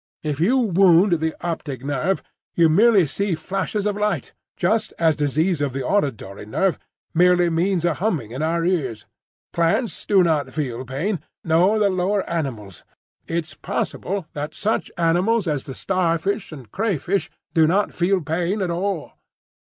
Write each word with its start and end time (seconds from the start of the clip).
If 0.23 0.39
you 0.39 0.57
wound 0.57 1.11
the 1.19 1.35
optic 1.45 1.83
nerve, 1.83 2.23
you 2.55 2.69
merely 2.69 3.05
see 3.05 3.35
flashes 3.35 3.85
of 3.85 3.95
light,—just 3.95 4.93
as 4.97 5.15
disease 5.15 5.61
of 5.61 5.73
the 5.73 5.85
auditory 5.85 6.47
nerve 6.47 6.79
merely 7.13 7.51
means 7.51 7.85
a 7.85 7.93
humming 7.93 8.31
in 8.31 8.41
our 8.41 8.65
ears. 8.65 9.05
Plants 9.53 10.03
do 10.07 10.23
not 10.23 10.51
feel 10.51 10.85
pain, 10.85 11.19
nor 11.43 11.77
the 11.77 11.91
lower 11.91 12.27
animals; 12.27 12.83
it's 13.27 13.53
possible 13.53 14.25
that 14.33 14.55
such 14.55 14.91
animals 14.97 15.47
as 15.47 15.65
the 15.65 15.75
starfish 15.75 16.51
and 16.51 16.71
crayfish 16.71 17.29
do 17.53 17.67
not 17.67 17.93
feel 17.93 18.21
pain 18.21 18.63
at 18.63 18.71
all. 18.71 19.11